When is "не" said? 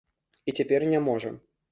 0.93-1.01